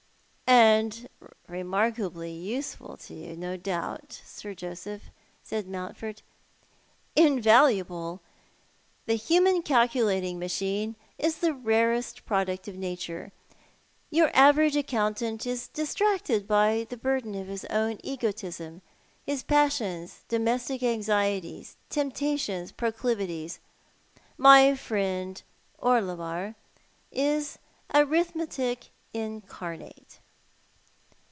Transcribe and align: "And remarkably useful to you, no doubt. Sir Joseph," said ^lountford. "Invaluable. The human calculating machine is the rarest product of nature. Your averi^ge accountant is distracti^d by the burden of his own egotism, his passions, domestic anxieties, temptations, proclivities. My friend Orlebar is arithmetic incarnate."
"And 0.81 1.07
remarkably 1.47 2.31
useful 2.31 2.97
to 2.97 3.13
you, 3.13 3.37
no 3.37 3.55
doubt. 3.55 4.21
Sir 4.25 4.53
Joseph," 4.53 5.03
said 5.41 5.65
^lountford. 5.65 6.17
"Invaluable. 7.15 8.19
The 9.05 9.13
human 9.13 9.61
calculating 9.61 10.37
machine 10.39 10.97
is 11.17 11.37
the 11.37 11.53
rarest 11.53 12.25
product 12.25 12.67
of 12.67 12.75
nature. 12.75 13.31
Your 14.09 14.27
averi^ge 14.31 14.75
accountant 14.77 15.45
is 15.45 15.69
distracti^d 15.73 16.45
by 16.47 16.85
the 16.89 16.97
burden 16.97 17.33
of 17.35 17.47
his 17.47 17.63
own 17.65 17.97
egotism, 18.03 18.81
his 19.25 19.43
passions, 19.43 20.25
domestic 20.27 20.83
anxieties, 20.83 21.77
temptations, 21.89 22.73
proclivities. 22.73 23.59
My 24.37 24.75
friend 24.75 25.41
Orlebar 25.79 26.55
is 27.11 27.57
arithmetic 27.93 28.87
incarnate." 29.13 30.17